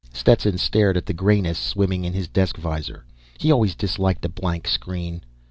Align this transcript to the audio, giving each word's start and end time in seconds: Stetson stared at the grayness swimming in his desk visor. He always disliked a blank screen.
Stetson 0.11 0.57
stared 0.57 0.97
at 0.97 1.05
the 1.05 1.13
grayness 1.13 1.59
swimming 1.59 2.05
in 2.05 2.13
his 2.13 2.27
desk 2.27 2.57
visor. 2.57 3.05
He 3.37 3.51
always 3.51 3.75
disliked 3.75 4.25
a 4.25 4.29
blank 4.29 4.67
screen. 4.67 5.21